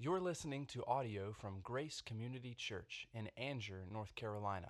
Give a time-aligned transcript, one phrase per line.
[0.00, 4.68] You're listening to audio from Grace Community Church in Angier, North Carolina.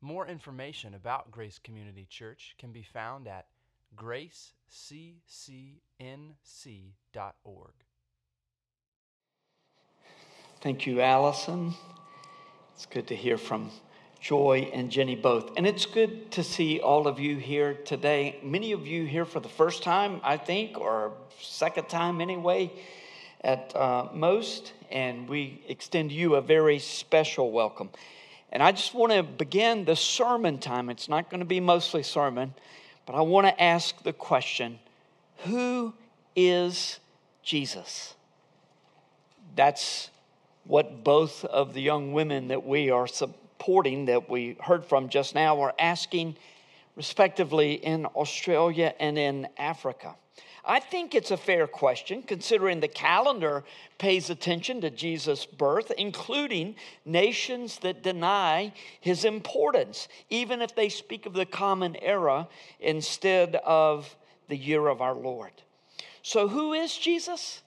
[0.00, 3.46] More information about Grace Community Church can be found at
[3.96, 5.76] graceccnc.org.
[10.60, 11.74] Thank you, Allison.
[12.74, 13.70] It's good to hear from
[14.20, 15.52] Joy and Jenny both.
[15.56, 18.40] And it's good to see all of you here today.
[18.42, 22.72] Many of you here for the first time, I think, or second time anyway
[23.42, 27.90] at uh, most, and we extend you a very special welcome.
[28.52, 30.90] And I just want to begin the sermon time.
[30.90, 32.54] It's not going to be mostly sermon,
[33.06, 34.78] but I want to ask the question
[35.44, 35.94] Who
[36.34, 36.98] is
[37.42, 38.14] Jesus?
[39.56, 40.10] That's
[40.64, 45.34] what both of the young women that we are supporting, that we heard from just
[45.34, 46.36] now, are asking,
[46.96, 50.14] respectively, in Australia and in Africa.
[50.64, 53.64] I think it's a fair question considering the calendar
[53.98, 61.26] pays attention to Jesus' birth, including nations that deny his importance, even if they speak
[61.26, 64.14] of the common era instead of
[64.48, 65.52] the year of our Lord.
[66.22, 67.62] So, who is Jesus?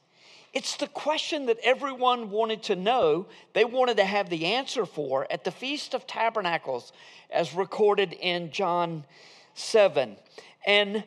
[0.54, 5.26] It's the question that everyone wanted to know, they wanted to have the answer for
[5.32, 6.94] at the Feast of Tabernacles,
[7.32, 9.04] as recorded in John
[9.56, 10.16] 7.
[10.68, 11.04] And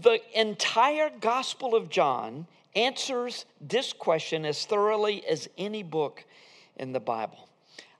[0.00, 6.24] the entire Gospel of John answers this question as thoroughly as any book
[6.76, 7.48] in the Bible.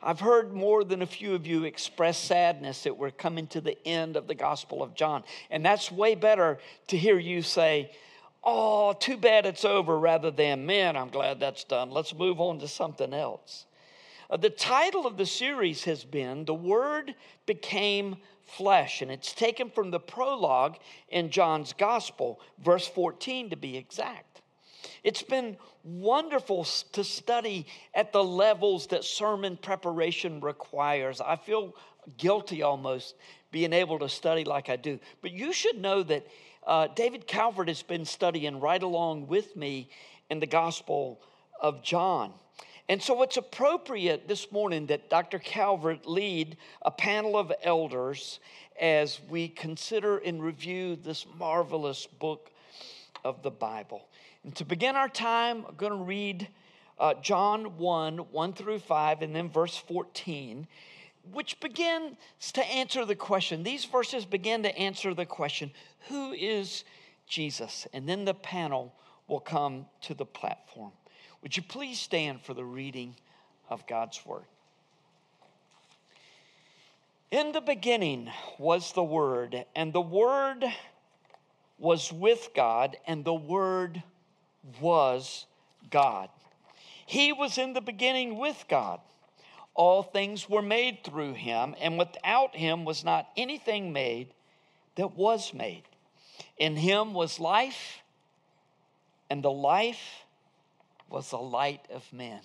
[0.03, 3.77] I've heard more than a few of you express sadness that we're coming to the
[3.87, 5.25] end of the Gospel of John.
[5.51, 7.91] And that's way better to hear you say,
[8.45, 11.91] Oh, too bad it's over, rather than, Man, I'm glad that's done.
[11.91, 13.65] Let's move on to something else.
[14.29, 17.15] Uh, the title of the series has been The Word
[17.47, 18.17] Became
[18.47, 19.03] flesh.
[19.03, 20.77] And it's taken from the prologue
[21.09, 24.43] in John's gospel, verse 14 to be exact.
[25.03, 31.21] It's been wonderful to study at the levels that sermon preparation requires.
[31.21, 31.75] I feel
[32.17, 33.15] guilty almost
[33.51, 34.99] being able to study like I do.
[35.23, 36.27] But you should know that
[36.67, 39.89] uh, David Calvert has been studying right along with me
[40.29, 41.21] in the Gospel
[41.61, 42.33] of John.
[42.89, 45.41] And so it's appropriate this morning that Dr.
[45.41, 48.39] Calvert lead a panel of elders
[48.81, 52.51] as we consider and review this marvelous book
[53.25, 54.07] of the Bible.
[54.45, 56.49] And to begin our time, I'm going to read
[56.99, 60.69] uh, John 1 1 through 5, and then verse 14,
[61.33, 62.17] which begins
[62.53, 63.65] to answer the question.
[63.65, 65.73] These verses begin to answer the question
[66.09, 66.85] Who is
[67.27, 67.89] Jesus?
[67.93, 68.95] And then the panel
[69.27, 70.93] will come to the platform.
[71.47, 73.15] Would you please stand for the reading
[73.71, 74.47] of God's Word?
[77.31, 80.65] In the beginning was the Word, and the Word
[81.79, 84.03] was with God, and the Word
[84.81, 85.47] was
[85.89, 86.31] God.
[87.07, 88.99] He was in the beginning with God.
[89.73, 94.35] All things were made through him, and without him was not anything made
[94.97, 95.85] that was made.
[96.59, 98.03] In him was life,
[99.31, 100.26] and the life
[101.09, 102.41] was the light of men.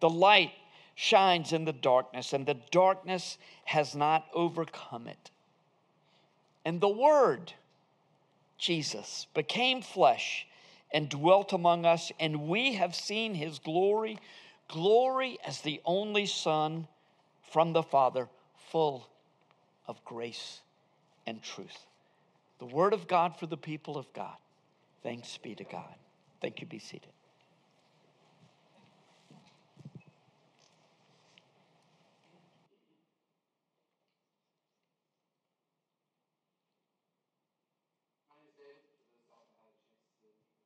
[0.00, 0.52] The light
[0.94, 5.30] shines in the darkness, and the darkness has not overcome it.
[6.64, 7.54] And the Word,
[8.58, 10.46] Jesus, became flesh
[10.92, 14.18] and dwelt among us, and we have seen his glory
[14.70, 16.86] glory as the only Son
[17.50, 18.28] from the Father,
[18.70, 19.08] full
[19.86, 20.60] of grace
[21.26, 21.86] and truth.
[22.58, 24.36] The Word of God for the people of God.
[25.02, 25.94] Thanks be to God.
[26.40, 26.66] Thank you.
[26.66, 27.10] Be seated.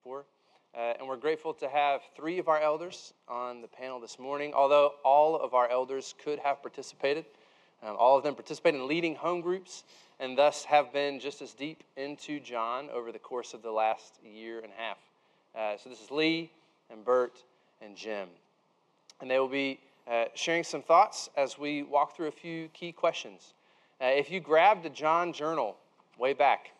[0.04, 0.26] For.
[0.76, 4.52] Uh, and we're grateful to have three of our elders on the panel this morning.
[4.52, 7.24] Although all of our elders could have participated,
[7.82, 9.84] um, all of them participated in leading home groups
[10.20, 14.18] and thus have been just as deep into John over the course of the last
[14.22, 14.98] year and a half.
[15.56, 16.50] Uh, so this is Lee
[16.90, 17.42] and Bert
[17.80, 18.28] and Jim.
[19.22, 22.92] And they will be uh, sharing some thoughts as we walk through a few key
[22.92, 23.54] questions.
[24.02, 25.76] Uh, if you grabbed a John journal
[26.18, 26.72] way back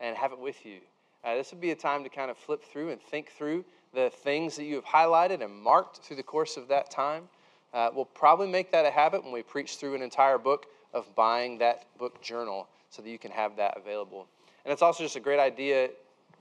[0.00, 0.78] and have it with you,
[1.24, 4.10] uh, this would be a time to kind of flip through and think through the
[4.10, 7.24] things that you have highlighted and marked through the course of that time.
[7.72, 11.14] Uh, we'll probably make that a habit when we preach through an entire book of
[11.14, 14.26] buying that book journal so that you can have that available.
[14.64, 15.90] And it's also just a great idea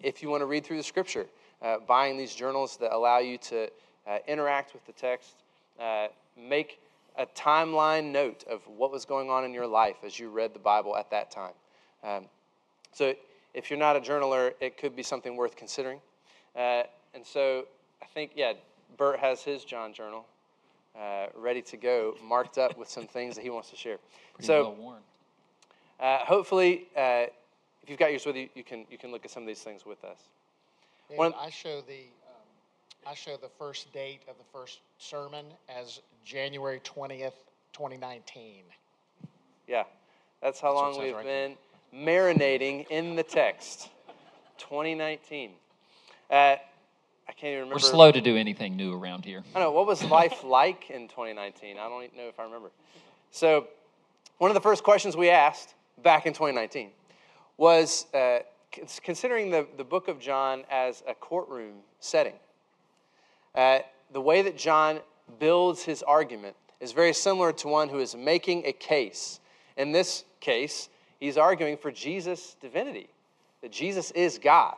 [0.01, 1.27] if you want to read through the scripture,
[1.61, 3.69] uh, buying these journals that allow you to
[4.07, 5.35] uh, interact with the text,
[5.79, 6.79] uh, make
[7.17, 10.59] a timeline note of what was going on in your life as you read the
[10.59, 11.53] Bible at that time.
[12.03, 12.25] Um,
[12.93, 13.13] so
[13.53, 15.99] if you're not a journaler, it could be something worth considering.
[16.55, 17.65] Uh, and so
[18.01, 18.53] I think, yeah,
[18.97, 20.25] Bert has his John journal
[20.99, 23.97] uh, ready to go, marked up with some things that he wants to share.
[24.33, 25.01] Pretty so, well worn.
[25.99, 27.25] uh, hopefully, uh,
[27.81, 29.61] if you've got yours with you, you can you can look at some of these
[29.61, 30.17] things with us.
[31.09, 35.45] Dave, One- I show the, um, I show the first date of the first sermon
[35.69, 37.35] as January twentieth,
[37.73, 38.63] twenty nineteen.
[39.67, 39.83] Yeah,
[40.41, 41.55] that's how That's long we've right been
[41.93, 43.89] marinating in the text.
[44.57, 45.51] 2019.
[46.29, 46.57] Uh, I
[47.27, 47.75] can't even remember.
[47.75, 49.43] We're slow to do anything new around here.
[49.53, 49.71] I don't know.
[49.71, 51.77] What was life like in 2019?
[51.77, 52.71] I don't even know if I remember.
[53.31, 53.67] So,
[54.37, 56.89] one of the first questions we asked back in 2019
[57.57, 58.39] was uh,
[59.03, 62.35] considering the, the book of John as a courtroom setting.
[63.53, 63.79] Uh,
[64.11, 64.99] the way that John
[65.39, 69.39] builds his argument is very similar to one who is making a case.
[69.77, 73.09] In this case, he's arguing for Jesus' divinity,
[73.61, 74.75] that Jesus is God.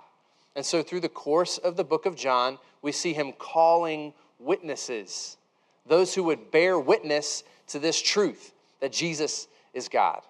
[0.56, 5.38] And so, through the course of the book of John, we see him calling witnesses,
[5.86, 10.22] those who would bear witness to this truth that Jesus is God.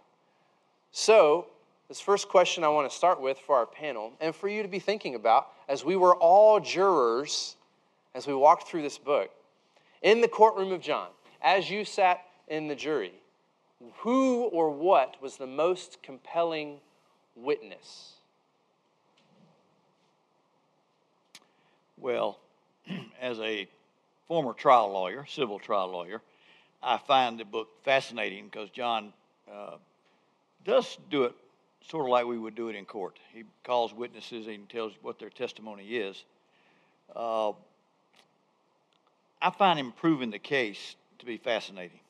[0.91, 1.47] So,
[1.87, 4.69] this first question I want to start with for our panel and for you to
[4.69, 7.55] be thinking about as we were all jurors
[8.13, 9.29] as we walked through this book.
[10.01, 11.07] In the courtroom of John,
[11.41, 13.13] as you sat in the jury,
[13.99, 16.79] who or what was the most compelling
[17.35, 18.13] witness?
[21.97, 22.39] Well,
[23.21, 23.67] as a
[24.27, 26.21] former trial lawyer, civil trial lawyer,
[26.81, 29.13] I find the book fascinating because John
[29.51, 29.75] uh,
[30.65, 31.33] does do it
[31.87, 33.17] sort of like we would do it in court.
[33.33, 36.23] He calls witnesses and tells what their testimony is.
[37.15, 37.51] Uh,
[39.41, 42.00] I find him proving the case to be fascinating.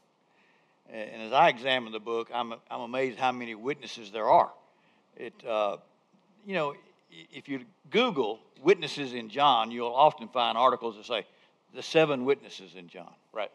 [0.92, 4.52] And as I examine the book, I'm, I'm amazed how many witnesses there are.
[5.16, 5.78] It, uh,
[6.46, 6.76] you know,
[7.10, 11.26] if you Google witnesses in John, you'll often find articles that say
[11.74, 13.14] the seven witnesses in John.
[13.32, 13.52] Right.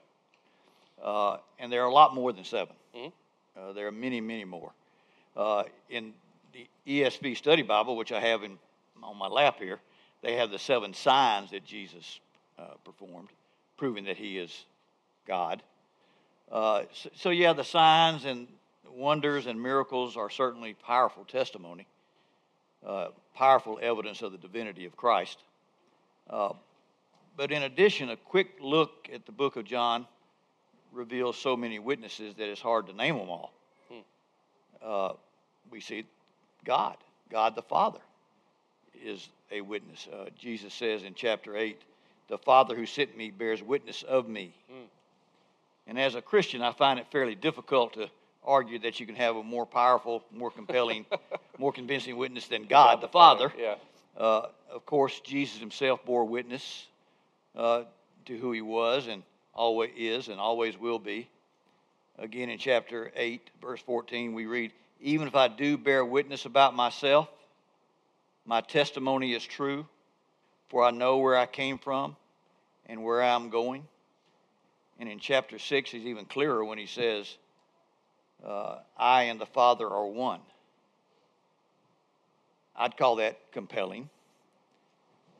[1.02, 3.12] Uh, and there are a lot more than 7 Mhm.
[3.56, 4.72] Uh, there are many, many more.
[5.36, 6.14] Uh, in
[6.52, 8.58] the ESV Study Bible, which I have in,
[9.02, 9.80] on my lap here,
[10.22, 12.20] they have the seven signs that Jesus
[12.58, 13.28] uh, performed,
[13.76, 14.64] proving that he is
[15.26, 15.62] God.
[16.50, 18.46] Uh, so, so, yeah, the signs and
[18.88, 21.86] wonders and miracles are certainly powerful testimony,
[22.86, 25.38] uh, powerful evidence of the divinity of Christ.
[26.30, 26.52] Uh,
[27.36, 30.06] but in addition, a quick look at the book of John
[30.92, 33.52] reveals so many witnesses that it's hard to name them all.
[34.82, 35.12] Uh,
[35.70, 36.04] we see
[36.64, 36.96] God,
[37.30, 38.00] God the Father,
[39.04, 40.08] is a witness.
[40.12, 41.80] Uh, Jesus says in chapter 8,
[42.28, 44.54] The Father who sent me bears witness of me.
[45.86, 48.08] And as a Christian, I find it fairly difficult to
[48.44, 51.04] argue that you can have a more powerful, more compelling,
[51.58, 53.52] more convincing witness than God, the Father.
[53.58, 53.74] Yeah.
[54.16, 56.86] Uh, of course, Jesus himself bore witness
[57.54, 57.84] uh,
[58.26, 59.22] to who he was and
[59.54, 61.28] always is and always will be.
[62.18, 66.74] Again, in chapter 8, verse 14, we read, Even if I do bear witness about
[66.74, 67.28] myself,
[68.46, 69.86] my testimony is true,
[70.68, 72.16] for I know where I came from
[72.86, 73.86] and where I'm going.
[74.98, 77.36] And in chapter 6, he's even clearer when he says,
[78.44, 80.40] uh, I and the Father are one.
[82.74, 84.08] I'd call that compelling.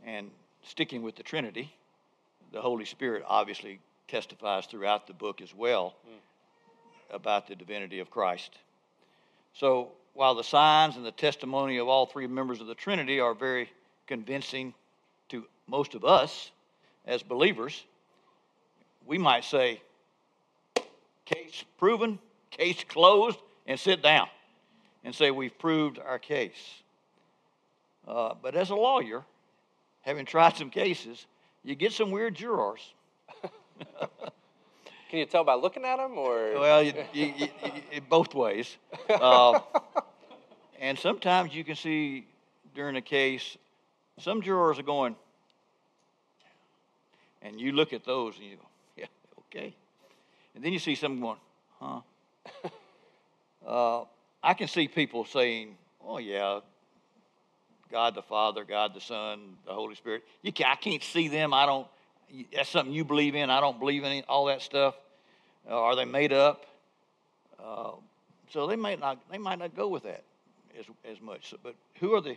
[0.04, 0.30] And
[0.62, 1.74] sticking with the Trinity,
[2.52, 5.94] the Holy Spirit obviously testifies throughout the book as well
[7.10, 8.56] about the divinity of Christ.
[9.54, 13.34] So while the signs and the testimony of all three members of the Trinity are
[13.34, 13.70] very
[14.06, 14.74] convincing
[15.28, 16.50] to most of us
[17.06, 17.84] as believers,
[19.06, 19.80] we might say,
[21.24, 22.18] case proven,
[22.50, 24.28] case closed, and sit down
[25.04, 26.82] and say we've proved our case.
[28.06, 29.24] Uh, but as a lawyer,
[30.02, 31.26] having tried some cases,
[31.64, 32.80] you get some weird jurors.
[35.10, 36.52] Can you tell by looking at them or?
[36.54, 37.34] Well, you, you,
[37.92, 38.76] you, both ways.
[39.08, 39.60] Uh,
[40.80, 42.26] and sometimes you can see
[42.74, 43.56] during a case,
[44.18, 45.14] some jurors are going,
[47.42, 48.66] and you look at those and you go,
[49.56, 49.74] okay.
[50.54, 51.38] And then you see some going,
[51.80, 52.00] huh?
[53.66, 54.04] uh,
[54.42, 56.60] I can see people saying, oh, yeah,
[57.90, 60.24] God the Father, God the Son, the Holy Spirit.
[60.42, 61.54] You can, I can't see them.
[61.54, 61.86] I don't.
[62.52, 63.50] That's something you believe in.
[63.50, 64.96] I don't believe in it, all that stuff.
[65.68, 66.66] Uh, are they made up?
[67.62, 67.92] Uh,
[68.50, 69.18] so they might not.
[69.30, 70.24] They might not go with that
[70.78, 71.50] as as much.
[71.50, 72.36] So, but who are the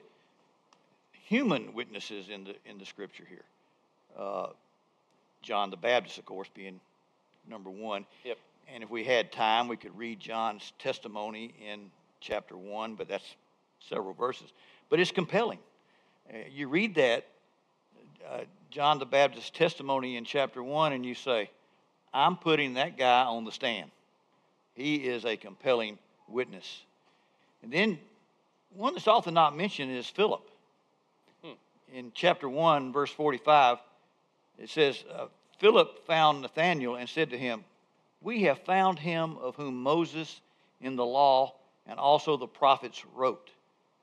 [1.11, 3.45] human witnesses in the in the Scripture here?
[4.15, 4.47] Uh,
[5.41, 6.79] John the Baptist, of course, being
[7.49, 8.05] number one.
[8.23, 8.37] Yep.
[8.73, 11.89] And if we had time, we could read John's testimony in
[12.21, 13.35] chapter one, but that's
[13.87, 14.51] several verses.
[14.89, 15.59] But it's compelling.
[16.31, 17.25] Uh, you read that,
[18.29, 21.49] uh, John the Baptist's testimony in chapter 1 and you say,
[22.13, 23.89] I'm putting that guy on the stand.
[24.75, 26.83] He is a compelling witness.
[27.63, 27.99] And then
[28.75, 30.47] one that's often not mentioned is Philip.
[31.43, 31.53] Hmm.
[31.93, 33.79] In chapter 1, verse 45,
[34.59, 35.25] it says, uh,
[35.59, 37.63] Philip found Nathanael and said to him,
[38.21, 40.41] We have found him of whom Moses
[40.81, 41.53] in the law
[41.85, 43.49] and also the prophets wrote,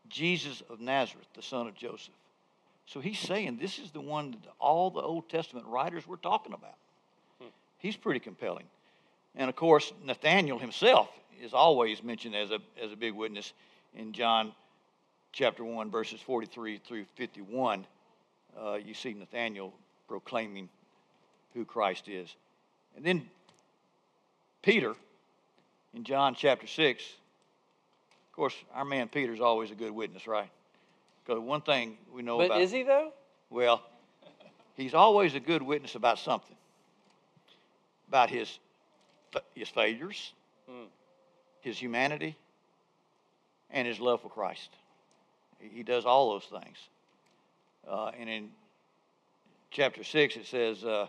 [0.08, 2.14] Jesus of Nazareth, the son of Joseph.
[2.86, 6.52] So he's saying this is the one that all the Old Testament writers were talking
[6.52, 6.76] about.
[7.40, 7.48] Hmm.
[7.78, 8.66] He's pretty compelling.
[9.34, 11.08] And of course, Nathanael himself
[11.42, 13.52] is always mentioned as a, as a big witness
[13.94, 14.52] in John
[15.32, 17.86] chapter 1, verses 43 through 51.
[18.58, 19.72] Uh, you see Nathanael
[20.08, 20.68] proclaiming
[21.56, 22.32] who Christ is.
[22.94, 23.28] And then
[24.62, 24.94] Peter
[25.94, 27.02] in John chapter 6.
[27.02, 30.50] Of course, our man Peter's always a good witness, right?
[31.24, 32.54] Because one thing we know but about.
[32.56, 33.12] But is he, though?
[33.48, 33.82] Well,
[34.76, 36.54] he's always a good witness about something
[38.08, 38.58] about his,
[39.54, 40.32] his failures,
[40.68, 40.84] hmm.
[41.60, 42.36] his humanity,
[43.70, 44.70] and his love for Christ.
[45.58, 46.76] He does all those things.
[47.88, 48.50] Uh, and in
[49.70, 51.08] chapter 6, it says, uh,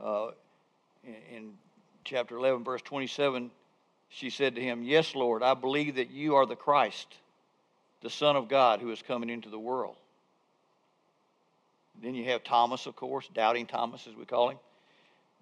[0.00, 0.28] uh,
[1.04, 1.52] in, in
[2.04, 3.50] chapter 11, verse 27,
[4.08, 7.06] she said to him, Yes, Lord, I believe that you are the Christ,
[8.02, 9.96] the Son of God who is coming into the world.
[12.02, 14.58] Then you have Thomas, of course, doubting Thomas, as we call him.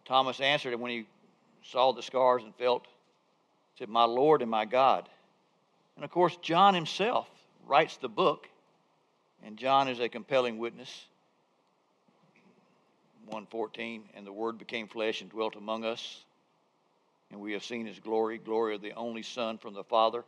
[0.05, 1.07] Thomas answered and when he
[1.63, 2.87] saw the scars and felt,
[3.79, 5.09] said, My Lord and my God.
[5.97, 7.29] And of course, John himself
[7.67, 8.49] writes the book,
[9.45, 11.07] and John is a compelling witness.
[13.27, 16.25] 114, and the Word became flesh and dwelt among us,
[17.31, 20.25] and we have seen his glory, glory of the only Son from the Father,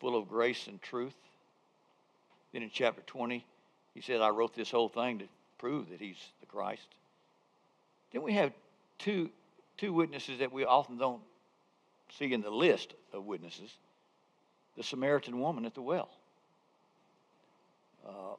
[0.00, 1.14] full of grace and truth.
[2.52, 3.44] Then in chapter 20,
[3.94, 5.24] he said, I wrote this whole thing to
[5.58, 6.86] prove that he's the Christ.
[8.12, 8.52] Then we have
[8.98, 9.30] two,
[9.76, 11.22] two witnesses that we often don't
[12.18, 13.70] see in the list of witnesses
[14.76, 16.08] the Samaritan woman at the well.
[18.06, 18.34] Uh,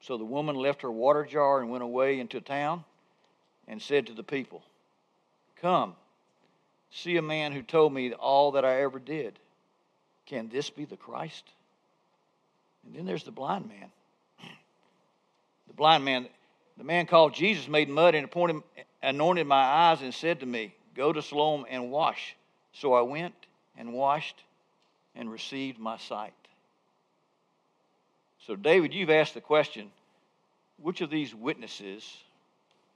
[0.00, 2.84] so the woman left her water jar and went away into town
[3.68, 4.62] and said to the people,
[5.60, 5.94] Come,
[6.90, 9.38] see a man who told me all that I ever did.
[10.26, 11.44] Can this be the Christ?
[12.84, 13.90] And then there's the blind man.
[15.66, 16.28] The blind man,
[16.76, 18.62] the man called Jesus made mud and appointed,
[19.02, 22.36] anointed my eyes and said to me, Go to Siloam and wash.
[22.72, 23.34] So I went
[23.76, 24.42] and washed
[25.16, 26.34] and received my sight.
[28.46, 29.90] So, David, you've asked the question
[30.80, 32.04] which of these witnesses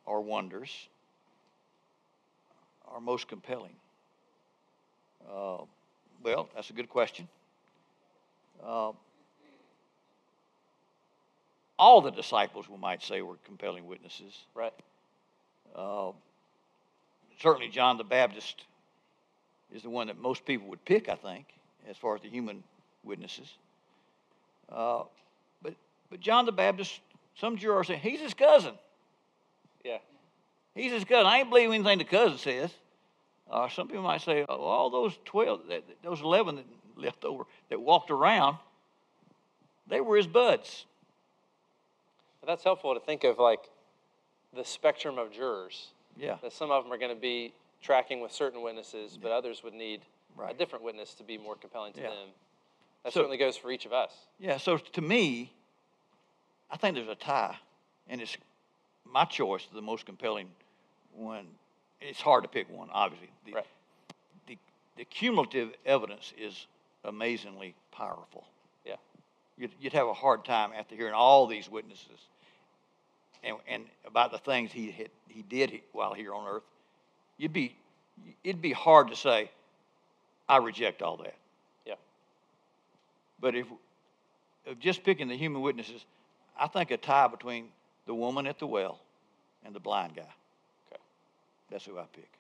[0.09, 0.88] or wonders
[2.88, 3.75] are most compelling?
[5.31, 5.59] Uh,
[6.23, 7.29] well, that's a good question.
[8.65, 8.93] Uh,
[11.79, 14.37] all the disciples, we might say, were compelling witnesses.
[14.55, 14.73] Right.
[15.77, 16.11] Uh,
[17.41, 18.65] certainly, John the Baptist
[19.73, 21.47] is the one that most people would pick, I think,
[21.88, 22.65] as far as the human
[23.05, 23.53] witnesses.
[24.73, 25.03] Uh,
[25.62, 25.75] but,
[26.11, 27.00] but John the Baptist,
[27.37, 28.75] some jurors say he's his cousin.
[29.85, 29.99] Yeah.
[30.75, 31.26] He's his cousin.
[31.26, 32.70] I ain't believe anything the cousin says.
[33.50, 35.62] Uh, some people might say, oh, all those 12,
[36.02, 36.64] those 11 that
[36.97, 38.58] left over that walked around,
[39.88, 40.85] they were his buds.
[42.47, 43.61] That's helpful to think of like
[44.54, 45.88] the spectrum of jurors.
[46.16, 46.37] Yeah.
[46.42, 49.75] That some of them are going to be tracking with certain witnesses, but others would
[49.75, 50.00] need
[50.37, 50.54] right.
[50.54, 52.08] a different witness to be more compelling to yeah.
[52.08, 52.28] them.
[53.04, 54.12] That so, certainly goes for each of us.
[54.38, 55.52] Yeah, so to me,
[56.70, 57.56] I think there's a tie,
[58.08, 58.37] and it's
[59.05, 60.49] my choice, the most compelling
[61.14, 61.47] one.
[62.00, 63.31] It's hard to pick one, obviously.
[63.45, 63.67] The, right.
[64.47, 64.59] the,
[64.97, 66.67] the cumulative evidence is
[67.05, 68.45] amazingly powerful.
[68.85, 68.97] Yeah.
[69.57, 72.28] You'd, you'd have a hard time after hearing all these witnesses
[73.43, 76.62] and, and about the things he, had, he did while here on earth.
[77.37, 77.76] You'd be,
[78.45, 79.50] it'd be hard to say,
[80.49, 81.35] I reject all that.
[81.87, 81.95] Yeah.
[83.40, 83.67] But if,
[84.67, 86.05] if just picking the human witnesses,
[86.59, 87.69] I think a tie between
[88.09, 88.99] the woman at the well
[89.65, 90.23] and the blind guy.
[90.91, 91.00] Okay.
[91.71, 92.31] That's who I pick.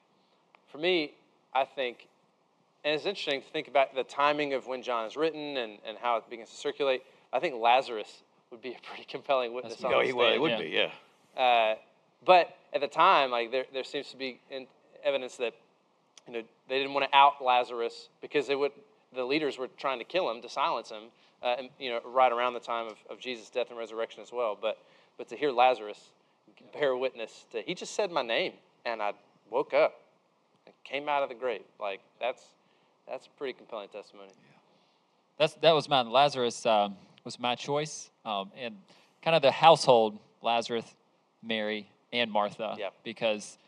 [0.72, 1.12] For me,
[1.54, 2.08] I think,
[2.84, 5.98] and it's interesting to think about the timing of when John is written and, and
[6.00, 7.02] how it begins to circulate.
[7.34, 9.74] I think Lazarus would be a pretty compelling witness.
[9.74, 10.58] That's on Oh, he would, it would Yeah.
[10.58, 10.68] be,
[11.36, 11.40] yeah.
[11.40, 11.74] Uh,
[12.24, 14.66] but at the time, like there, there seems to be in,
[15.04, 15.54] evidence that
[16.26, 18.72] you know they didn't want to out Lazarus because they would
[19.14, 21.04] the leaders were trying to kill him to silence him,
[21.42, 24.32] uh, and you know right around the time of, of Jesus' death and resurrection as
[24.32, 24.58] well.
[24.60, 24.78] But
[25.18, 25.98] but to hear Lazarus
[26.72, 28.52] bear witness to he just said my name
[28.84, 29.12] and I
[29.50, 30.00] woke up
[30.66, 31.62] and came out of the grave.
[31.80, 32.42] Like that's
[33.06, 34.30] that's a pretty compelling testimony.
[35.38, 36.10] That's that was mine.
[36.10, 38.76] Lazarus um, was my choice, um, and
[39.22, 40.84] kind of the household Lazarus,
[41.42, 42.74] Mary, and Martha.
[42.78, 42.94] Yep.
[43.04, 43.58] Because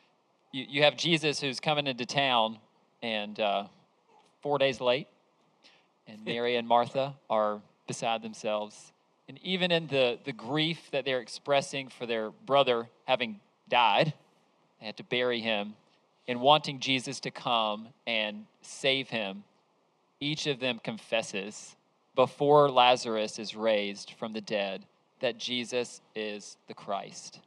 [0.53, 2.59] you, you have Jesus who's coming into town,
[3.03, 3.65] and uh,
[4.43, 5.09] four days late,
[6.07, 8.93] and Mary and Martha are beside themselves,
[9.31, 14.13] and even in the the grief that they're expressing for their brother having died,
[14.81, 15.75] they had to bury him,
[16.27, 19.45] and wanting Jesus to come and save him
[20.21, 21.77] each of them confesses
[22.17, 24.85] before Lazarus is raised from the dead
[25.21, 27.39] that Jesus is the Christ.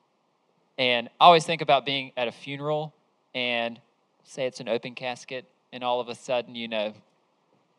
[0.78, 2.94] And I always think about being at a funeral
[3.36, 3.78] and
[4.24, 6.94] say it's an open casket, and all of a sudden, you know,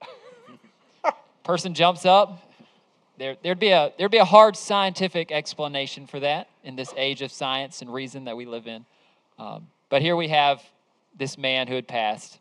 [1.43, 2.54] person jumps up.
[3.17, 7.23] There, there'd be a there'd be a hard scientific explanation for that in this age
[7.23, 8.85] of science and reason that we live in.
[9.39, 10.63] Um, but here we have
[11.17, 12.39] this man who had passed.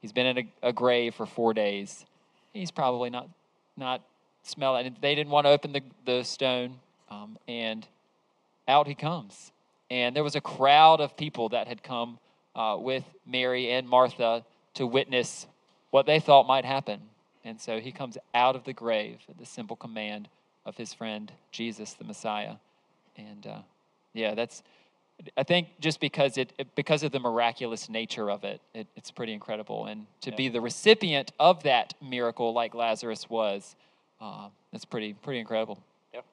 [0.00, 2.04] He's been in a, a grave for four days.
[2.52, 3.28] He's probably not
[3.76, 4.02] not
[4.42, 4.96] smelling.
[5.00, 6.76] They didn't want to open the, the stone,
[7.10, 7.86] um, and
[8.68, 9.52] out he comes.
[9.90, 12.18] And there was a crowd of people that had come
[12.54, 15.46] uh, with Mary and Martha to witness
[15.90, 17.00] what they thought might happen.
[17.44, 20.28] And so he comes out of the grave at the simple command
[20.66, 22.56] of his friend Jesus, the Messiah.
[23.16, 23.58] And uh,
[24.12, 24.62] yeah, that's
[25.36, 29.10] I think just because it, it- because of the miraculous nature of it, it it's
[29.10, 29.86] pretty incredible.
[29.86, 33.76] And to be the recipient of that miracle, like Lazarus was,
[34.20, 35.78] uh, that's pretty pretty incredible.
[36.14, 36.24] Yep.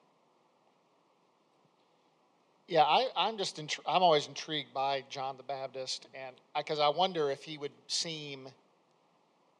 [2.68, 6.88] Yeah, I, I'm just intri- I'm always intrigued by John the Baptist, and because I,
[6.88, 8.48] wonder if he would seem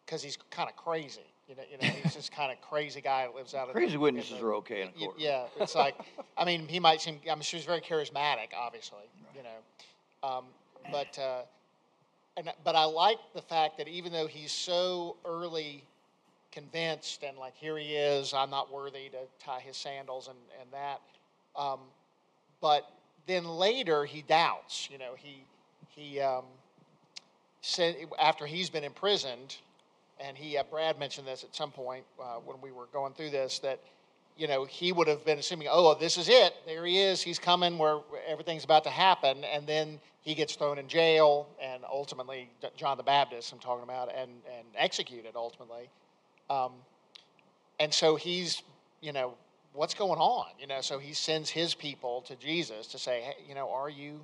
[0.06, 1.20] because he's kind of crazy.
[1.48, 3.94] You know, you know, he's just kind of crazy guy that lives out of Crazy
[3.94, 5.16] in witnesses the- are okay in court.
[5.18, 5.94] Yeah, it's like,
[6.36, 7.20] I mean, he might seem.
[7.30, 9.08] I'm sure he's very charismatic, obviously.
[9.34, 10.44] You know, um,
[10.92, 11.42] but uh,
[12.36, 15.84] and but I like the fact that even though he's so early
[16.52, 20.70] convinced and like here he is, I'm not worthy to tie his sandals and and
[20.72, 21.00] that,
[21.56, 21.80] um,
[22.60, 22.90] but
[23.26, 24.88] then later he doubts.
[24.92, 25.44] You know, he
[25.88, 26.44] he um,
[27.62, 29.56] said after he's been imprisoned
[30.20, 33.30] and he uh, Brad mentioned this at some point uh, when we were going through
[33.30, 33.80] this that
[34.36, 36.54] you know he would have been assuming oh this is it.
[36.66, 37.22] There he is.
[37.22, 39.44] He's coming where everything's about to happen.
[39.44, 44.14] And then he gets thrown in jail and ultimately John the Baptist I'm talking about
[44.14, 45.88] and and executed ultimately.
[46.50, 46.72] Um,
[47.80, 48.62] and so he's
[49.00, 49.34] you know
[49.72, 50.46] what's going on?
[50.58, 53.90] You know so he sends his people to Jesus to say hey you know are
[53.90, 54.20] you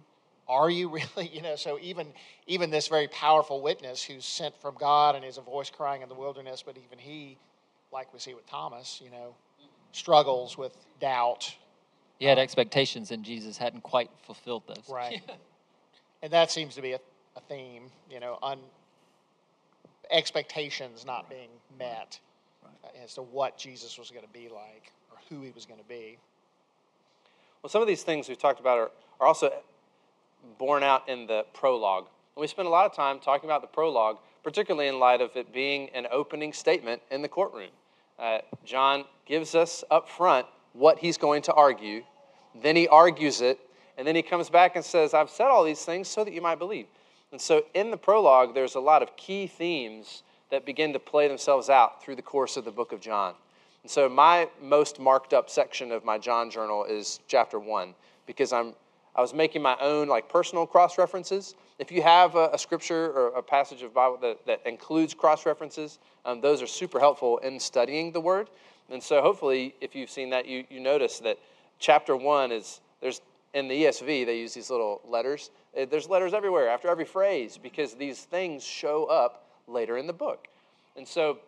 [0.48, 2.06] are you really you know so even
[2.46, 6.08] even this very powerful witness who's sent from god and is a voice crying in
[6.08, 7.38] the wilderness but even he
[7.92, 9.34] like we see with thomas you know
[9.94, 11.54] struggles with doubt.
[12.18, 14.88] He had um, expectations, and Jesus hadn't quite fulfilled those.
[14.90, 15.22] right.
[16.22, 17.00] And that seems to be a,
[17.36, 18.58] a theme you know un,
[20.10, 22.18] expectations not being met
[23.02, 25.86] as to what jesus was going to be like or who he was going to
[25.86, 26.16] be.
[27.62, 29.52] Well, some of these things we've talked about are, are also
[30.58, 32.06] borne out in the prologue.
[32.36, 35.36] And we spend a lot of time talking about the prologue, particularly in light of
[35.36, 37.70] it being an opening statement in the courtroom.
[38.18, 42.02] Uh, John gives us up front what he's going to argue,
[42.62, 43.58] then he argues it,
[43.96, 46.42] and then he comes back and says, I've said all these things so that you
[46.42, 46.86] might believe.
[47.30, 51.28] And so in the prologue, there's a lot of key themes that begin to play
[51.28, 53.34] themselves out through the course of the book of John.
[53.82, 57.94] And so my most marked up section of my John journal is chapter one
[58.26, 58.74] because I'm
[59.16, 61.54] I was making my own like personal cross references.
[61.78, 65.46] If you have a, a scripture or a passage of Bible that, that includes cross
[65.46, 68.48] references, um, those are super helpful in studying the word.
[68.90, 71.38] And so hopefully, if you've seen that, you, you notice that
[71.78, 73.20] chapter one is there's
[73.54, 75.50] in the ESV they use these little letters.
[75.80, 80.12] Uh, There's letters everywhere after every phrase because these things show up later in the
[80.12, 80.48] book.
[80.96, 81.38] And so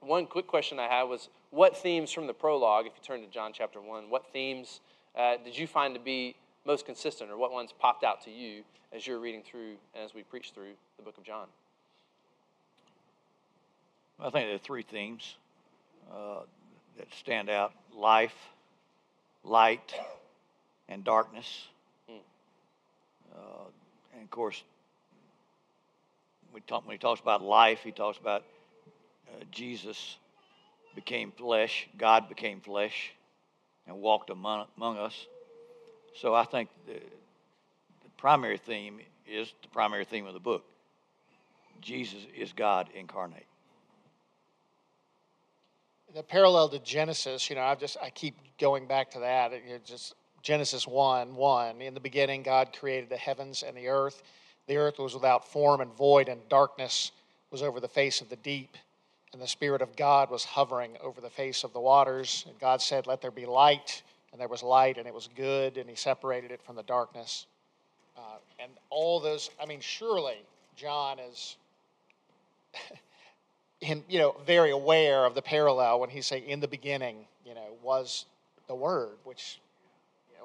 [0.00, 3.26] one quick question I had was what themes from the prologue, if you turn to
[3.26, 4.80] John chapter 1, what themes
[5.16, 8.62] uh, did you find to be most consistent, or what ones popped out to you
[8.92, 11.46] as you're reading through and as we preach through the book of John?
[14.20, 15.36] I think there are three themes
[16.12, 16.40] uh,
[16.98, 18.34] that stand out life,
[19.42, 19.94] light,
[20.88, 21.66] and darkness.
[22.08, 23.64] Uh,
[24.14, 24.62] and of course,
[26.52, 28.44] we talk, when he talks about life, he talks about
[29.28, 30.18] uh, Jesus
[30.94, 33.12] became flesh, God became flesh.
[33.86, 35.26] and walked among, among us.
[36.14, 40.64] So I think the, the primary theme is the primary theme of the book.
[41.80, 43.46] Jesus is God incarnate.
[46.14, 49.52] The parallel to Genesis, you know, I've just I keep going back to that.
[49.84, 51.80] Just Genesis one one.
[51.80, 54.22] In the beginning, God created the heavens and the earth.
[54.66, 57.12] The earth was without form and void, and darkness
[57.50, 58.76] was over the face of the deep.
[59.32, 62.44] And the Spirit of God was hovering over the face of the waters.
[62.46, 64.02] And God said, Let there be light.
[64.32, 65.76] And there was light, and it was good.
[65.76, 67.46] And He separated it from the darkness.
[68.16, 70.36] Uh, and all those, I mean, surely
[70.76, 71.56] John is.
[73.82, 77.54] him, you know, very aware of the parallel when he's saying, "In the beginning, you
[77.54, 78.26] know, was
[78.68, 79.60] the Word," which,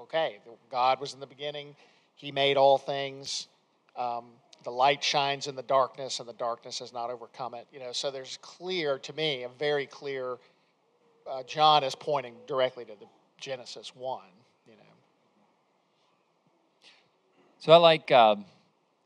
[0.02, 0.40] okay,
[0.72, 1.76] God was in the beginning.
[2.16, 3.48] He made all things.
[3.96, 4.26] Um,
[4.64, 7.68] the light shines in the darkness, and the darkness has not overcome it.
[7.72, 10.38] You know, so there's clear to me a very clear.
[11.30, 13.06] Uh, John is pointing directly to the
[13.40, 14.22] Genesis one.
[14.68, 14.84] You know.
[17.60, 18.12] So I like.
[18.12, 18.46] Um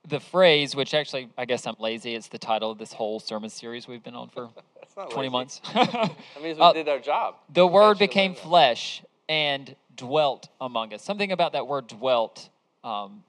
[0.07, 3.51] the phrase, which actually I guess I'm lazy, it's the title of this whole sermon
[3.51, 4.49] series we've been on for
[4.95, 5.29] 20 lazy.
[5.29, 5.61] months.
[5.75, 7.35] that means we Uh, did our job.
[7.53, 11.03] the You word became flesh and dwelt among us.
[11.03, 12.49] Something about that word dwelt,
[12.83, 13.23] um,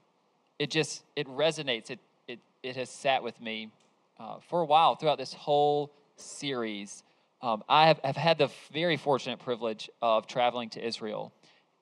[0.57, 1.91] it just it resonates.
[1.91, 3.69] It it it has sat with me
[4.19, 7.03] uh, for a while throughout this whole series.
[7.43, 11.33] Um, I have, have had the very fortunate privilege of traveling to Israel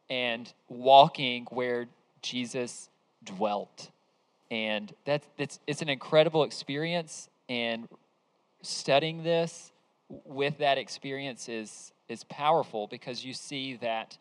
[0.10, 1.86] and walking where
[2.24, 2.89] Jesus
[3.24, 3.91] dwelt,
[4.50, 7.30] and that's that's it's an incredible experience.
[7.47, 7.88] And
[8.63, 9.71] studying this
[10.10, 14.17] with that experience is is powerful because you see that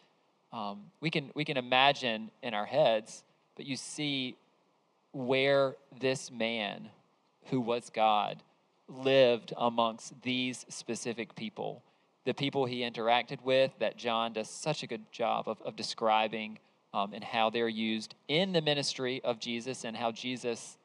[0.53, 3.25] um, we can we can imagine in our heads,
[3.57, 4.37] but you see
[5.13, 6.91] where this man
[7.47, 8.43] who was God
[8.91, 11.83] lived amongst these specific people,
[12.25, 16.59] the people he interacted with that John does such a good job of, of describing
[16.93, 20.77] um, and how they're used in the ministry of Jesus and how Jesus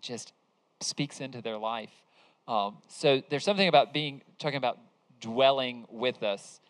[0.00, 0.32] just
[0.80, 1.92] speaks into their life.
[2.48, 4.78] Um, so there's something about being talking about
[5.20, 6.60] dwelling with us,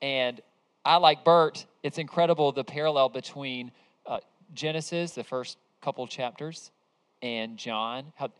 [0.00, 0.40] and
[0.84, 1.66] I like Bert.
[1.82, 3.72] It's incredible the parallel between
[4.06, 4.18] uh,
[4.54, 6.70] Genesis, the first couple chapters,
[7.22, 8.12] and John.
[8.14, 8.30] How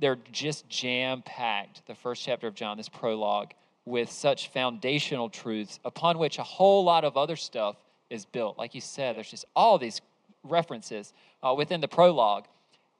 [0.00, 1.86] they're just jam packed.
[1.86, 3.52] The first chapter of John, this prologue,
[3.84, 7.76] with such foundational truths upon which a whole lot of other stuff
[8.08, 8.58] is built.
[8.58, 10.00] Like you said, there's just all these
[10.42, 12.44] references uh, within the prologue,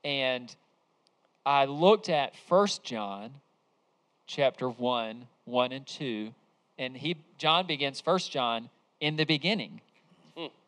[0.05, 0.55] and
[1.45, 3.33] I looked at First John
[4.27, 6.35] chapter 1, 1 and 2,
[6.79, 8.69] and he John begins First John
[9.01, 9.81] in the beginning.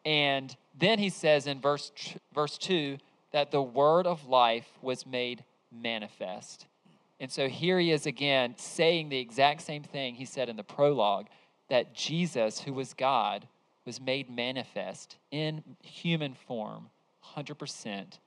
[0.04, 1.92] And then he says in verse
[2.34, 2.98] verse 2
[3.32, 6.66] that the word of life was made manifest.
[7.20, 10.64] And so here he is again saying the exact same thing he said in the
[10.64, 11.26] prologue
[11.68, 13.46] that Jesus, who was God,
[13.84, 16.90] was made manifest in human form,
[17.36, 18.18] 100%,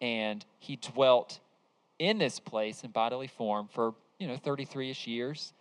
[0.00, 1.40] and he dwelt
[1.98, 5.52] in this place in bodily form for, you know, 33ish years.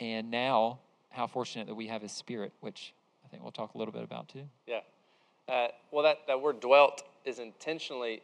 [0.00, 0.78] And now,
[1.10, 4.02] how fortunate that we have his spirit, which I think we'll talk a little bit
[4.02, 4.48] about too.
[4.66, 4.80] Yeah.
[5.48, 8.22] Uh, well, that, that word dwelt is intentionally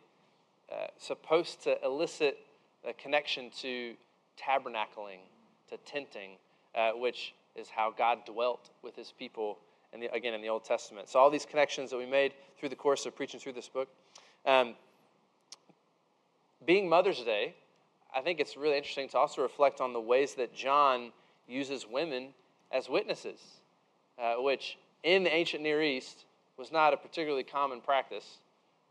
[0.73, 2.39] uh, supposed to elicit
[2.85, 3.95] a connection to
[4.41, 5.21] tabernacling,
[5.71, 6.33] to tenting,
[6.75, 9.59] uh, which is how God dwelt with his people,
[9.93, 11.09] in the, again, in the Old Testament.
[11.09, 13.89] So, all these connections that we made through the course of preaching through this book.
[14.45, 14.75] Um,
[16.65, 17.55] being Mother's Day,
[18.15, 21.13] I think it's really interesting to also reflect on the ways that John
[21.47, 22.29] uses women
[22.73, 23.41] as witnesses,
[24.19, 26.25] uh, which in the ancient Near East
[26.57, 28.39] was not a particularly common practice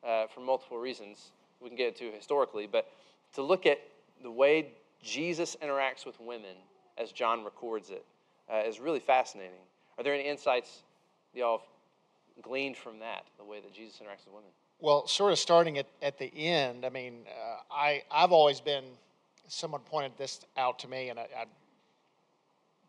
[0.05, 1.31] uh, for multiple reasons.
[1.59, 2.87] We can get into historically, but
[3.35, 3.79] to look at
[4.23, 4.71] the way
[5.03, 6.55] Jesus interacts with women
[6.97, 8.05] as John records it
[8.51, 9.59] uh, is really fascinating.
[9.97, 10.83] Are there any insights
[11.33, 14.49] y'all have gleaned from that, the way that Jesus interacts with women?
[14.79, 18.83] Well, sort of starting at, at the end, I mean, uh, I, I've always been,
[19.47, 21.45] someone pointed this out to me, and I, I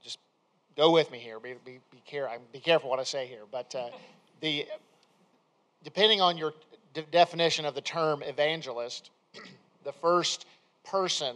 [0.03, 0.19] just
[0.77, 1.39] go with me here.
[1.39, 3.43] Be, be, be, care, be careful what I say here.
[3.51, 3.89] But uh,
[4.41, 4.67] the,
[5.85, 6.55] depending on your
[6.93, 9.11] de- definition of the term evangelist,
[9.87, 10.45] the first
[10.85, 11.35] person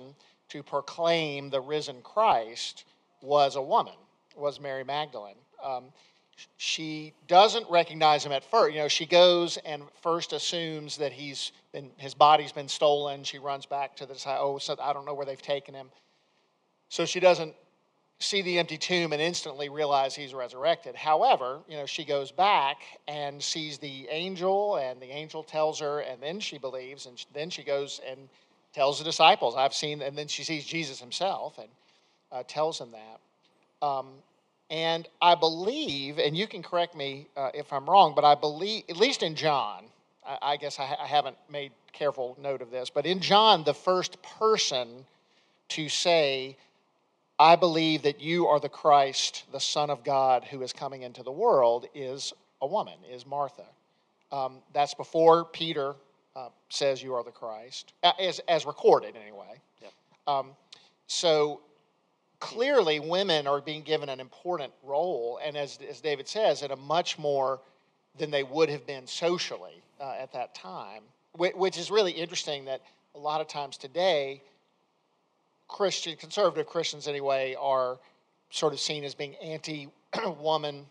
[0.50, 2.84] to proclaim the risen Christ
[3.22, 3.94] was a woman,
[4.36, 5.36] was Mary Magdalene.
[5.62, 5.84] Um,
[6.56, 8.74] she doesn't recognize him at first.
[8.74, 13.24] You know, she goes and first assumes that he's been his body's been stolen.
[13.24, 14.38] She runs back to the side.
[14.40, 15.90] Oh, so I don't know where they've taken him.
[16.88, 17.54] So she doesn't
[18.20, 20.94] see the empty tomb and instantly realize he's resurrected.
[20.94, 22.76] However, you know, she goes back
[23.09, 27.48] and sees the angel, and the angel tells her, and then she believes, and then
[27.48, 28.28] she goes and
[28.74, 31.68] tells the disciples, "I've seen," and then she sees Jesus himself and
[32.30, 33.87] uh, tells him that.
[33.87, 34.09] Um,
[34.68, 38.85] and I believe, and you can correct me uh, if I'm wrong, but I believe,
[38.88, 39.87] at least in John,
[40.26, 43.74] I, I guess I, I haven't made careful note of this, but in John, the
[43.74, 45.06] first person
[45.70, 46.56] to say,
[47.40, 51.22] I believe that you are the Christ, the Son of God, who is coming into
[51.22, 53.64] the world, is a woman, is Martha.
[54.31, 55.94] Um, that's before Peter
[56.37, 59.59] uh, says you are the Christ, uh, as, as recorded anyway.
[59.81, 59.92] Yep.
[60.26, 60.50] Um,
[61.07, 61.62] so
[62.40, 66.76] clearly, women are being given an important role, and as, as David says, in a
[66.76, 67.59] much more
[68.18, 71.05] than they would have been socially uh, at that time,
[71.37, 72.83] which, which is really interesting that
[73.14, 74.42] a lot of times today,
[75.70, 77.98] Christian, conservative Christians anyway, are
[78.50, 79.88] sort of seen as being anti
[80.40, 80.85] woman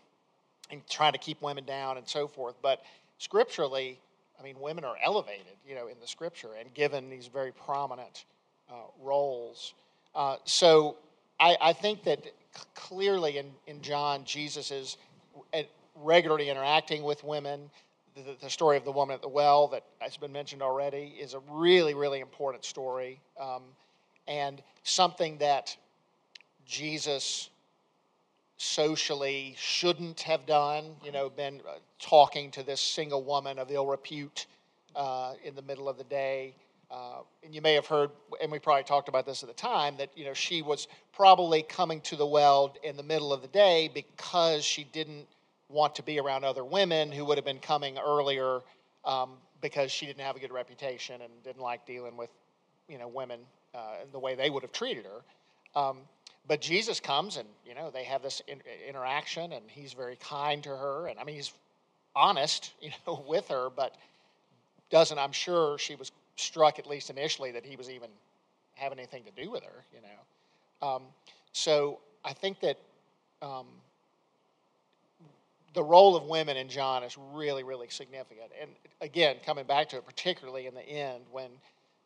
[0.70, 2.56] and trying to keep women down and so forth.
[2.62, 2.82] But
[3.18, 4.00] scripturally,
[4.38, 8.24] I mean, women are elevated, you know, in the scripture and given these very prominent
[8.70, 9.74] uh, roles.
[10.14, 10.96] Uh, so
[11.38, 12.24] I, I, think that
[12.74, 14.96] clearly in, in John, Jesus is
[15.52, 15.62] uh,
[15.94, 17.70] regularly interacting with women.
[18.14, 21.34] The, the, story of the woman at the well that has been mentioned already is
[21.34, 23.62] a really, really important story um,
[24.30, 25.76] and something that
[26.64, 27.50] Jesus
[28.56, 33.86] socially shouldn't have done, you know, been uh, talking to this single woman of ill
[33.86, 34.46] repute
[34.94, 36.54] uh, in the middle of the day.
[36.92, 39.96] Uh, and you may have heard, and we probably talked about this at the time,
[39.96, 43.48] that you know she was probably coming to the well in the middle of the
[43.48, 45.26] day because she didn't
[45.68, 48.60] want to be around other women who would have been coming earlier
[49.04, 52.30] um, because she didn't have a good reputation and didn't like dealing with
[52.88, 53.40] you know women
[53.74, 55.80] uh, the way they would have treated her.
[55.80, 55.98] Um,
[56.48, 60.62] but Jesus comes and, you know, they have this in, interaction and he's very kind
[60.64, 61.06] to her.
[61.06, 61.52] And I mean, he's
[62.16, 63.94] honest, you know, with her, but
[64.90, 68.08] doesn't, I'm sure she was struck at least initially that he was even
[68.74, 70.88] having anything to do with her, you know.
[70.88, 71.02] Um,
[71.52, 72.78] so I think that
[73.42, 73.66] um,
[75.74, 78.50] the role of women in John is really, really significant.
[78.60, 81.50] And again, coming back to it, particularly in the end when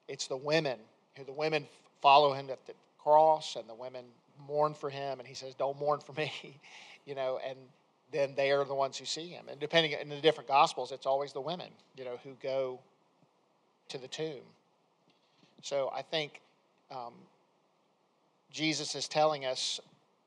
[0.09, 0.79] it's the women
[1.22, 1.66] the women
[2.03, 4.05] follow him at the cross and the women
[4.48, 6.33] mourn for him, and he says, "Don't mourn for me,"
[7.07, 7.57] you know, and
[8.11, 9.46] then they are the ones who see him.
[9.48, 12.81] And depending in the different gospels, it's always the women, you know, who go
[13.88, 14.42] to the tomb.
[15.62, 16.40] So I think
[16.90, 17.14] um,
[18.50, 19.81] Jesus is telling us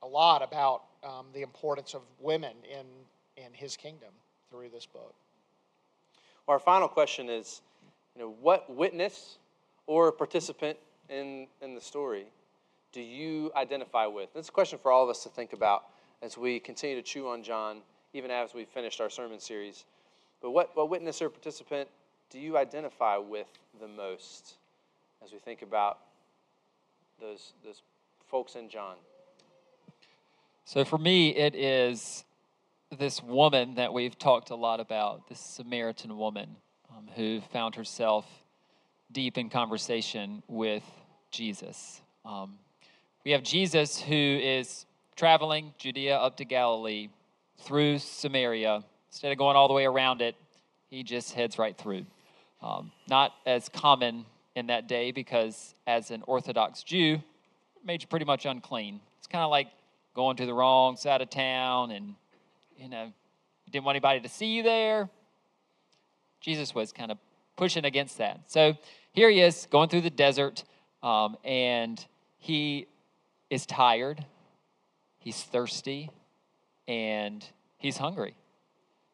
[0.04, 2.86] a lot about um, the importance of women in
[3.44, 4.10] in His kingdom
[4.50, 5.14] through this book.
[6.46, 7.62] Well, our final question is,
[8.16, 9.38] you know, what witness
[9.88, 10.78] or participant
[11.10, 12.28] in in the story
[12.92, 14.34] do you identify with?
[14.34, 15.84] That's a question for all of us to think about
[16.24, 17.82] as we continue to chew on John,
[18.14, 19.86] even as we finished our sermon series.
[20.42, 21.90] But what, what witness or participant
[22.32, 23.48] do you identify with
[23.80, 24.56] the most
[25.24, 26.00] as we think about
[27.22, 27.82] those, those
[28.30, 28.96] folks in John?
[30.66, 32.26] So for me, it is
[32.98, 36.56] this woman that we've talked a lot about, this Samaritan woman
[36.90, 38.26] um, who found herself
[39.12, 40.84] deep in conversation with
[41.32, 42.02] Jesus.
[42.26, 42.58] Um,
[43.24, 47.10] we have Jesus who is traveling Judea up to Galilee
[47.60, 48.84] through Samaria.
[49.10, 50.36] Instead of going all the way around it,
[50.90, 52.06] he just heads right through.
[52.62, 57.16] Um, not as common in that day because, as an Orthodox Jew,
[57.76, 59.00] it made you pretty much unclean.
[59.20, 59.68] It's kind of like
[60.16, 62.16] going to the wrong side of town and,
[62.78, 63.12] you know,
[63.70, 65.10] didn't want anybody to see you there.
[66.42, 67.18] Jesus was kind of
[67.56, 68.40] pushing against that.
[68.48, 68.76] So
[69.18, 70.64] here he is going through the desert,
[71.02, 72.06] um, and
[72.38, 72.86] he
[73.50, 74.24] is tired,
[75.18, 76.12] he's thirsty,
[76.88, 77.44] and
[77.80, 78.36] he's hungry.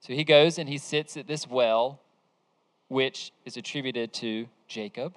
[0.02, 2.02] So he goes and he sits at this well,
[2.89, 5.16] which is attributed to Jacob,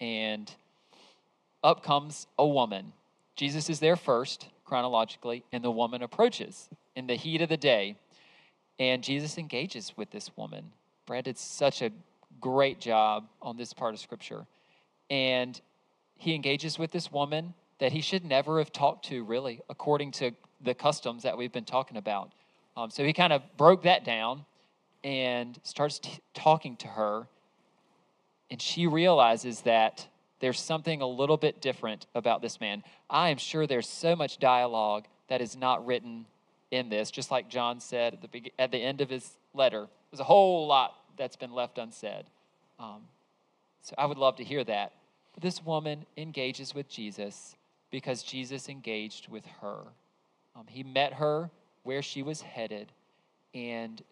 [0.00, 0.50] and
[1.62, 2.94] up comes a woman.
[3.36, 7.96] Jesus is there first, chronologically, and the woman approaches in the heat of the day.
[8.78, 10.72] And Jesus engages with this woman.
[11.04, 11.90] Brad did such a
[12.40, 14.46] great job on this part of Scripture.
[15.10, 15.60] And
[16.16, 20.32] he engages with this woman that he should never have talked to, really, according to
[20.60, 22.32] the customs that we've been talking about.
[22.76, 24.44] Um, so he kind of broke that down
[25.04, 27.26] and starts t- talking to her.
[28.50, 30.06] And she realizes that
[30.40, 32.82] there's something a little bit different about this man.
[33.10, 36.26] I am sure there's so much dialogue that is not written
[36.70, 39.88] in this, just like John said at the, be- at the end of his letter.
[40.10, 42.24] There's a whole lot that's been left unsaid.
[42.78, 43.02] Um,
[43.82, 44.92] so I would love to hear that.
[45.34, 47.56] But this woman engages with Jesus
[47.90, 49.78] because Jesus engaged with her.
[50.54, 51.50] Um, he met her
[51.82, 52.92] where she was headed,
[53.54, 54.02] and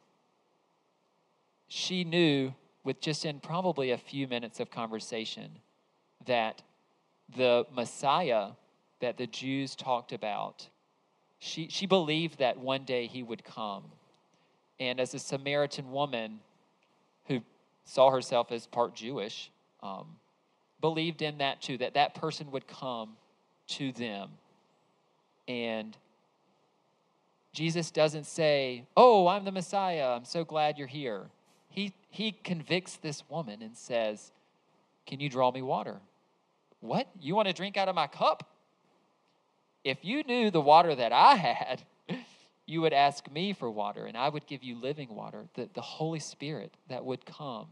[1.68, 5.50] she knew, with just in probably a few minutes of conversation,
[6.26, 6.62] that
[7.36, 8.48] the Messiah
[9.00, 10.68] that the Jews talked about
[11.40, 13.84] she, she believed that one day he would come.
[14.78, 16.40] And as a Samaritan woman
[17.30, 17.40] who
[17.84, 19.50] saw herself as part Jewish,
[19.82, 20.06] um,
[20.80, 23.10] believed in that too, that that person would come
[23.68, 24.30] to them.
[25.46, 25.96] And
[27.52, 30.08] Jesus doesn't say, Oh, I'm the Messiah.
[30.08, 31.26] I'm so glad you're here.
[31.68, 34.32] He, he convicts this woman and says,
[35.06, 36.00] Can you draw me water?
[36.80, 37.08] What?
[37.20, 38.48] You want to drink out of my cup?
[39.84, 41.82] If you knew the water that I had,
[42.70, 45.80] you would ask me for water, and I would give you living water, the, the
[45.80, 47.66] Holy Spirit that would come.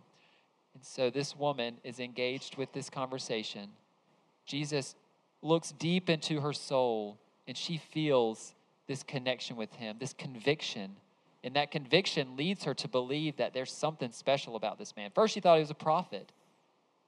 [0.74, 3.70] And so this woman is engaged with this conversation.
[4.44, 4.96] Jesus
[5.40, 8.54] looks deep into her soul, and she feels
[8.88, 10.96] this connection with him, this conviction.
[11.44, 15.12] And that conviction leads her to believe that there's something special about this man.
[15.14, 16.32] First, she thought he was a prophet.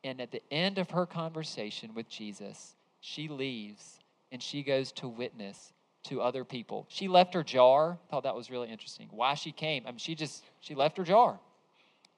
[0.04, 3.98] And at the end of her conversation with Jesus, she leaves
[4.30, 5.72] and she goes to witness
[6.04, 6.86] to other people.
[6.88, 7.98] She left her jar.
[8.10, 9.08] Thought that was really interesting.
[9.10, 9.84] Why she came?
[9.86, 11.38] I mean, she just she left her jar,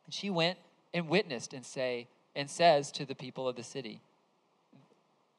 [0.05, 0.59] and she went
[0.95, 4.01] and witnessed and say and says to the people of the city,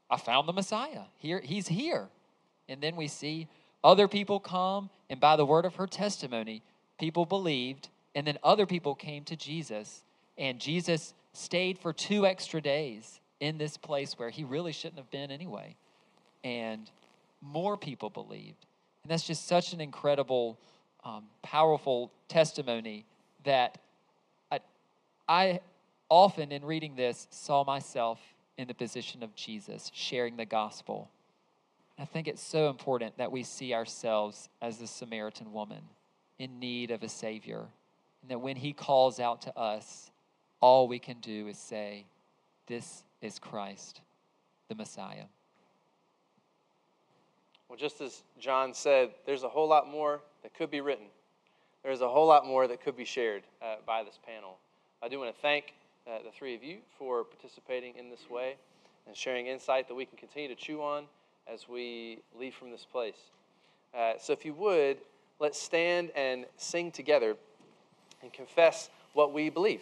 [0.09, 1.05] "I found the Messiah.
[1.17, 2.09] Here, he's here."
[2.69, 3.47] And then we see
[3.83, 6.61] other people come, and by the word of her testimony,
[6.97, 10.03] people believed, and then other people came to Jesus,
[10.37, 15.11] and Jesus stayed for two extra days in this place where he really shouldn't have
[15.11, 15.75] been anyway.
[16.43, 16.89] And
[17.43, 18.65] more people believed.
[19.03, 20.57] And that's just such an incredible,
[21.03, 23.05] um, powerful testimony
[23.43, 23.77] that
[24.51, 24.59] I,
[25.27, 25.59] I
[26.09, 28.19] often, in reading this, saw myself
[28.57, 31.09] in the position of Jesus, sharing the gospel.
[31.99, 35.81] I think it's so important that we see ourselves as the Samaritan woman
[36.39, 37.65] in need of a Savior.
[38.21, 40.11] And that when He calls out to us,
[40.61, 42.05] all we can do is say,
[42.67, 44.01] This is Christ,
[44.69, 45.25] the Messiah.
[47.73, 51.07] Well, just as John said, there's a whole lot more that could be written.
[51.81, 54.59] There's a whole lot more that could be shared uh, by this panel.
[55.01, 55.73] I do want to thank
[56.05, 58.57] uh, the three of you for participating in this way
[59.07, 61.05] and sharing insight that we can continue to chew on
[61.51, 63.17] as we leave from this place.
[63.97, 64.97] Uh, so, if you would,
[65.39, 67.35] let's stand and sing together
[68.21, 69.81] and confess what we believe.